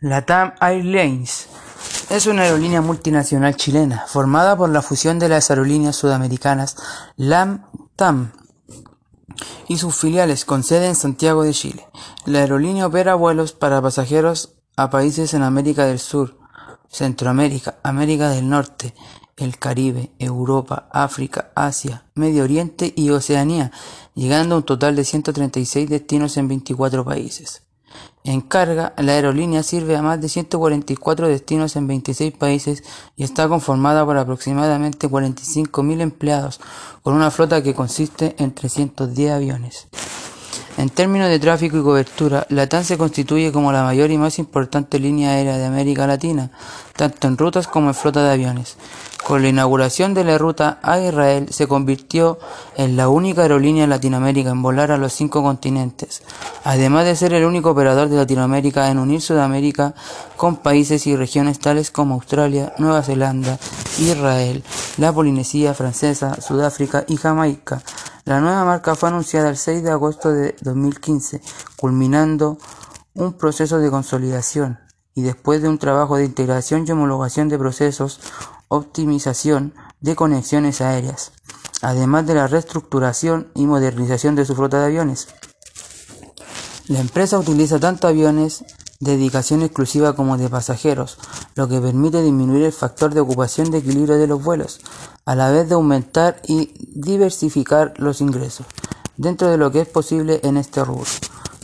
LATAM 0.00 0.54
Airlines 0.60 1.46
es 2.10 2.26
una 2.26 2.42
aerolínea 2.42 2.80
multinacional 2.80 3.56
chilena 3.56 4.04
formada 4.08 4.56
por 4.56 4.68
la 4.68 4.82
fusión 4.82 5.20
de 5.20 5.28
las 5.28 5.50
aerolíneas 5.50 5.94
sudamericanas 5.94 6.76
LATAM 7.16 8.32
y 9.68 9.78
sus 9.78 9.94
filiales 9.94 10.44
con 10.44 10.64
sede 10.64 10.88
en 10.88 10.96
Santiago 10.96 11.44
de 11.44 11.52
Chile. 11.52 11.86
La 12.26 12.40
aerolínea 12.40 12.86
opera 12.86 13.14
vuelos 13.14 13.52
para 13.52 13.80
pasajeros 13.80 14.54
a 14.76 14.90
países 14.90 15.32
en 15.32 15.42
América 15.42 15.86
del 15.86 16.00
Sur, 16.00 16.38
Centroamérica, 16.88 17.76
América 17.84 18.30
del 18.30 18.48
Norte, 18.48 18.94
el 19.36 19.58
Caribe, 19.58 20.10
Europa, 20.18 20.88
África, 20.90 21.50
Asia, 21.54 22.04
Medio 22.14 22.42
Oriente 22.42 22.92
y 22.96 23.10
Oceanía, 23.10 23.70
llegando 24.14 24.56
a 24.56 24.58
un 24.58 24.64
total 24.64 24.96
de 24.96 25.04
136 25.04 25.88
destinos 25.88 26.36
en 26.36 26.48
24 26.48 27.04
países. 27.04 27.62
En 28.26 28.40
carga, 28.40 28.94
la 28.96 29.12
aerolínea 29.12 29.62
sirve 29.62 29.96
a 29.96 30.02
más 30.02 30.18
de 30.18 30.30
144 30.30 31.28
destinos 31.28 31.76
en 31.76 31.86
26 31.86 32.32
países 32.32 32.82
y 33.16 33.22
está 33.22 33.48
conformada 33.48 34.02
por 34.06 34.16
aproximadamente 34.16 35.10
45.000 35.10 36.00
empleados, 36.00 36.58
con 37.02 37.12
una 37.12 37.30
flota 37.30 37.62
que 37.62 37.74
consiste 37.74 38.34
en 38.38 38.54
310 38.54 39.30
aviones. 39.30 39.88
En 40.76 40.90
términos 40.90 41.28
de 41.28 41.38
tráfico 41.38 41.78
y 41.78 41.82
cobertura, 41.82 42.46
LATAM 42.48 42.82
se 42.82 42.98
constituye 42.98 43.52
como 43.52 43.70
la 43.70 43.84
mayor 43.84 44.10
y 44.10 44.18
más 44.18 44.40
importante 44.40 44.98
línea 44.98 45.30
aérea 45.30 45.56
de 45.56 45.66
América 45.66 46.06
Latina, 46.06 46.50
tanto 46.96 47.28
en 47.28 47.38
rutas 47.38 47.68
como 47.68 47.88
en 47.88 47.94
flota 47.94 48.24
de 48.24 48.32
aviones. 48.32 48.76
Con 49.24 49.40
la 49.40 49.48
inauguración 49.48 50.12
de 50.12 50.24
la 50.24 50.36
ruta 50.36 50.80
a 50.82 51.00
Israel 51.00 51.46
se 51.50 51.66
convirtió 51.66 52.38
en 52.76 52.96
la 52.96 53.08
única 53.08 53.42
aerolínea 53.42 53.84
en 53.84 53.90
Latinoamérica 53.90 54.50
en 54.50 54.60
volar 54.60 54.90
a 54.90 54.98
los 54.98 55.14
cinco 55.14 55.42
continentes, 55.42 56.22
además 56.64 57.06
de 57.06 57.16
ser 57.16 57.32
el 57.32 57.44
único 57.44 57.70
operador 57.70 58.08
de 58.08 58.16
Latinoamérica 58.16 58.90
en 58.90 58.98
unir 58.98 59.22
Sudamérica 59.22 59.94
con 60.36 60.56
países 60.56 61.06
y 61.06 61.16
regiones 61.16 61.58
tales 61.60 61.90
como 61.90 62.16
Australia, 62.16 62.74
Nueva 62.76 63.02
Zelanda, 63.02 63.58
Israel, 63.98 64.62
la 64.98 65.12
Polinesia 65.12 65.72
Francesa, 65.72 66.38
Sudáfrica 66.42 67.04
y 67.08 67.16
Jamaica. 67.16 67.80
La 68.24 68.40
nueva 68.40 68.64
marca 68.64 68.94
fue 68.94 69.10
anunciada 69.10 69.50
el 69.50 69.58
6 69.58 69.82
de 69.82 69.90
agosto 69.90 70.32
de 70.32 70.56
2015, 70.62 71.42
culminando 71.76 72.56
un 73.12 73.34
proceso 73.34 73.78
de 73.78 73.90
consolidación 73.90 74.78
y 75.14 75.22
después 75.22 75.60
de 75.60 75.68
un 75.68 75.78
trabajo 75.78 76.16
de 76.16 76.24
integración 76.24 76.86
y 76.86 76.90
homologación 76.90 77.50
de 77.50 77.58
procesos 77.58 78.20
optimización 78.68 79.74
de 80.00 80.16
conexiones 80.16 80.80
aéreas, 80.80 81.32
además 81.82 82.26
de 82.26 82.34
la 82.34 82.46
reestructuración 82.46 83.50
y 83.54 83.66
modernización 83.66 84.34
de 84.36 84.46
su 84.46 84.54
flota 84.54 84.80
de 84.80 84.86
aviones. 84.86 85.28
La 86.88 87.00
empresa 87.00 87.38
utiliza 87.38 87.78
tanto 87.78 88.08
aviones 88.08 88.64
dedicación 89.00 89.62
exclusiva 89.62 90.14
como 90.14 90.36
de 90.36 90.48
pasajeros, 90.48 91.18
lo 91.54 91.68
que 91.68 91.80
permite 91.80 92.22
disminuir 92.22 92.64
el 92.64 92.72
factor 92.72 93.14
de 93.14 93.20
ocupación 93.20 93.70
de 93.70 93.78
equilibrio 93.78 94.16
de 94.16 94.26
los 94.26 94.42
vuelos, 94.42 94.80
a 95.24 95.34
la 95.34 95.50
vez 95.50 95.68
de 95.68 95.74
aumentar 95.74 96.40
y 96.46 96.72
diversificar 96.94 97.94
los 97.96 98.20
ingresos, 98.20 98.66
dentro 99.16 99.48
de 99.48 99.56
lo 99.56 99.70
que 99.70 99.80
es 99.80 99.88
posible 99.88 100.40
en 100.42 100.56
este 100.56 100.84
rubro. 100.84 101.10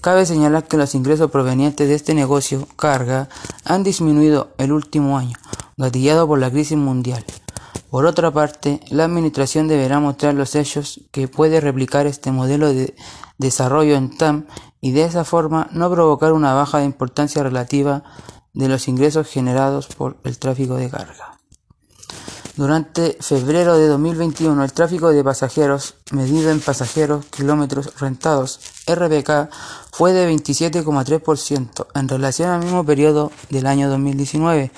Cabe 0.00 0.26
señalar 0.26 0.68
que 0.68 0.76
los 0.76 0.94
ingresos 0.94 1.30
provenientes 1.30 1.88
de 1.88 1.94
este 1.94 2.14
negocio, 2.14 2.66
carga, 2.76 3.28
han 3.64 3.82
disminuido 3.82 4.52
el 4.58 4.72
último 4.72 5.18
año, 5.18 5.36
gatillado 5.76 6.26
por 6.26 6.38
la 6.38 6.50
crisis 6.50 6.78
mundial. 6.78 7.24
Por 7.90 8.04
otra 8.04 8.30
parte, 8.30 8.80
la 8.90 9.04
Administración 9.04 9.66
deberá 9.66 9.98
mostrar 9.98 10.34
los 10.34 10.54
hechos 10.54 11.00
que 11.10 11.26
puede 11.26 11.60
replicar 11.60 12.06
este 12.06 12.30
modelo 12.30 12.72
de 12.72 12.94
desarrollo 13.38 13.96
en 13.96 14.16
TAM 14.16 14.46
y 14.80 14.92
de 14.92 15.04
esa 15.04 15.24
forma 15.24 15.68
no 15.72 15.90
provocar 15.90 16.32
una 16.32 16.54
baja 16.54 16.78
de 16.78 16.84
importancia 16.84 17.42
relativa 17.42 18.02
de 18.52 18.68
los 18.68 18.88
ingresos 18.88 19.28
generados 19.28 19.86
por 19.88 20.16
el 20.24 20.38
tráfico 20.38 20.76
de 20.76 20.90
carga. 20.90 21.38
Durante 22.56 23.16
febrero 23.20 23.78
de 23.78 23.86
2021, 23.86 24.64
el 24.64 24.72
tráfico 24.72 25.10
de 25.10 25.22
pasajeros, 25.22 25.94
medido 26.10 26.50
en 26.50 26.60
pasajeros 26.60 27.26
kilómetros 27.26 28.00
rentados, 28.00 28.58
RPK, 28.86 29.48
fue 29.92 30.12
de 30.12 30.28
27,3% 30.28 31.86
en 31.94 32.08
relación 32.08 32.50
al 32.50 32.64
mismo 32.64 32.84
periodo 32.84 33.30
del 33.50 33.66
año 33.66 33.88
2019 33.88 34.72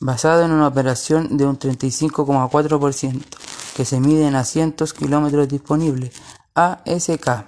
basado 0.00 0.44
en 0.44 0.52
una 0.52 0.68
operación 0.68 1.36
de 1.36 1.46
un 1.46 1.58
35,4% 1.58 3.22
que 3.74 3.84
se 3.84 4.00
mide 4.00 4.26
en 4.26 4.34
asientos 4.34 4.92
kilómetros 4.92 5.48
disponibles, 5.48 6.12
ASK, 6.54 7.46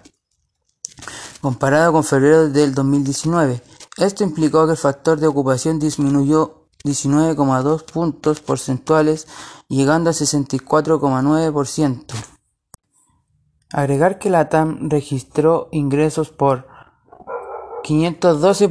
comparado 1.46 1.92
con 1.92 2.02
febrero 2.02 2.48
del 2.48 2.74
2019. 2.74 3.62
Esto 3.98 4.24
implicó 4.24 4.66
que 4.66 4.72
el 4.72 4.76
factor 4.76 5.20
de 5.20 5.28
ocupación 5.28 5.78
disminuyó 5.78 6.66
19,2 6.84 7.84
puntos 7.84 8.40
porcentuales, 8.40 9.28
llegando 9.68 10.10
a 10.10 10.12
64,9%. 10.12 12.04
Agregar 13.70 14.18
que 14.18 14.28
la 14.28 14.48
TAM 14.48 14.88
registró 14.90 15.68
ingresos 15.70 16.30
por 16.30 16.66
512 17.86 18.68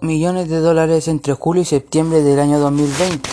millones 0.00 0.48
de 0.48 0.58
dólares 0.58 1.06
entre 1.08 1.34
julio 1.34 1.60
y 1.60 1.66
septiembre 1.66 2.22
del 2.22 2.40
año 2.40 2.58
2020, 2.58 3.28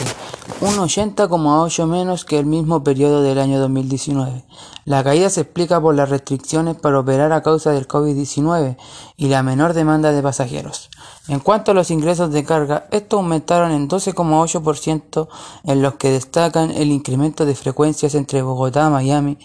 un 0.60 0.76
80,8 0.76 1.88
menos 1.88 2.26
que 2.26 2.38
el 2.38 2.46
mismo 2.46 2.84
periodo 2.84 3.22
del 3.22 3.40
año 3.40 3.58
2019. 3.62 4.44
La 4.84 5.06
caída 5.06 5.30
se 5.30 5.40
explica 5.40 5.80
por 5.80 5.96
las 5.96 6.10
restricciones 6.10 6.76
para 6.76 7.00
operar 7.00 7.32
a 7.32 7.44
causa 7.44 7.72
del 7.72 7.88
COVID-19 7.88 8.76
y 9.16 9.30
la 9.30 9.42
menor 9.42 9.74
demanda 9.74 10.12
de 10.12 10.22
pasajeros. 10.22 10.90
En 11.30 11.40
cuanto 11.40 11.72
a 11.72 11.76
los 11.76 11.92
ingresos 11.92 12.34
de 12.34 12.44
carga, 12.44 12.88
estos 12.92 13.20
aumentaron 13.20 13.72
en 13.72 13.88
12,8% 13.88 15.30
en 15.64 15.82
los 15.82 15.94
que 15.94 16.12
destacan 16.12 16.72
el 16.72 16.92
incremento 16.92 17.46
de 17.46 17.56
frecuencias 17.56 18.16
entre 18.16 18.42
Bogotá, 18.42 18.90
Miami, 18.90 19.38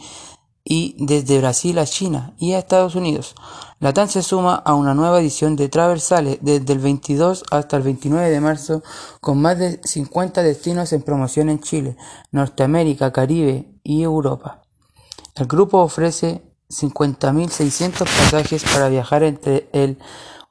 y 0.68 0.96
desde 0.98 1.38
Brasil 1.38 1.78
a 1.78 1.86
China 1.86 2.34
y 2.38 2.52
a 2.52 2.58
Estados 2.58 2.96
Unidos. 2.96 3.36
La 3.78 3.92
TAN 3.92 4.08
se 4.08 4.22
suma 4.22 4.56
a 4.56 4.74
una 4.74 4.94
nueva 4.94 5.20
edición 5.20 5.54
de 5.54 5.68
Traversales 5.68 6.38
desde 6.40 6.72
el 6.72 6.80
22 6.80 7.44
hasta 7.52 7.76
el 7.76 7.84
29 7.84 8.28
de 8.28 8.40
marzo 8.40 8.82
con 9.20 9.40
más 9.40 9.60
de 9.60 9.80
50 9.84 10.42
destinos 10.42 10.92
en 10.92 11.02
promoción 11.02 11.50
en 11.50 11.60
Chile, 11.60 11.96
Norteamérica, 12.32 13.12
Caribe 13.12 13.78
y 13.84 14.02
Europa. 14.02 14.62
El 15.36 15.46
grupo 15.46 15.78
ofrece 15.78 16.42
50.600 16.68 17.98
pasajes 17.98 18.64
para 18.64 18.88
viajar 18.88 19.22
entre 19.22 19.68
el 19.72 19.98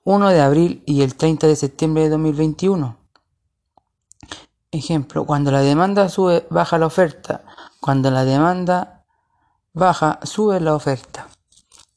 1 0.05 0.29
de 0.29 0.39
abril 0.39 0.83
y 0.85 1.01
el 1.01 1.15
30 1.15 1.47
de 1.47 1.57
septiembre 1.57 2.03
de 2.03 2.09
2021. 2.11 2.97
Ejemplo, 4.71 5.25
cuando 5.25 5.51
la 5.51 5.59
demanda 5.59 6.07
sube, 6.07 6.47
baja 6.49 6.77
la 6.77 6.85
oferta. 6.85 7.43
Cuando 7.81 8.11
la 8.11 8.23
demanda 8.23 8.94
baja, 9.75 10.19
sube 10.23 10.59
la 10.61 10.73
oferta. 10.73 11.27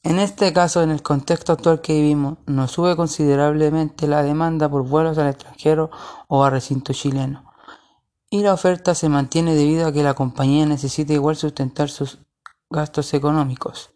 En 0.03 0.19
este 0.19 0.51
caso, 0.53 0.81
en 0.83 0.91
el 0.91 1.01
contexto 1.01 1.53
actual 1.53 1.81
que 1.81 1.93
vivimos, 1.93 2.37
nos 2.45 2.71
sube 2.71 2.95
considerablemente 2.95 4.05
la 4.05 4.21
demanda 4.21 4.69
por 4.69 4.83
vuelos 4.83 5.17
al 5.17 5.29
extranjero 5.29 5.89
o 6.27 6.43
a 6.43 6.49
recinto 6.49 6.93
chileno. 6.93 7.51
Y 8.29 8.43
la 8.43 8.53
oferta 8.53 8.93
se 8.95 9.09
mantiene 9.09 9.55
debido 9.55 9.87
a 9.87 9.91
que 9.91 10.03
la 10.03 10.13
compañía 10.13 10.65
necesita 10.65 11.13
igual 11.13 11.35
sustentar 11.35 11.89
sus 11.89 12.19
gastos 12.69 13.13
económicos. 13.13 13.91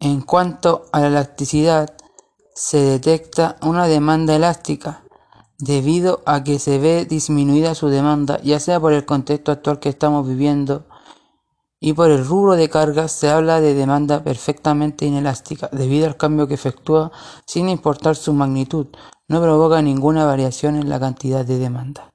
En 0.00 0.22
cuanto 0.22 0.86
a 0.92 1.00
la 1.00 1.08
elasticidad, 1.08 1.94
se 2.54 2.78
detecta 2.78 3.56
una 3.62 3.86
demanda 3.86 4.34
elástica 4.34 5.04
debido 5.58 6.22
a 6.26 6.42
que 6.42 6.58
se 6.58 6.78
ve 6.78 7.04
disminuida 7.04 7.74
su 7.74 7.88
demanda, 7.88 8.40
ya 8.42 8.58
sea 8.58 8.80
por 8.80 8.92
el 8.92 9.04
contexto 9.04 9.52
actual 9.52 9.78
que 9.78 9.90
estamos 9.90 10.26
viviendo 10.26 10.86
y 11.84 11.94
por 11.94 12.12
el 12.12 12.24
rubro 12.24 12.54
de 12.54 12.70
cargas 12.70 13.10
se 13.10 13.28
habla 13.28 13.60
de 13.60 13.74
demanda 13.74 14.22
perfectamente 14.22 15.04
inelástica, 15.04 15.68
debido 15.72 16.06
al 16.06 16.16
cambio 16.16 16.46
que 16.46 16.54
efectúa 16.54 17.10
sin 17.44 17.68
importar 17.68 18.14
su 18.14 18.32
magnitud, 18.32 18.86
no 19.26 19.42
provoca 19.42 19.82
ninguna 19.82 20.24
variación 20.24 20.76
en 20.76 20.88
la 20.88 21.00
cantidad 21.00 21.44
de 21.44 21.58
demanda. 21.58 22.11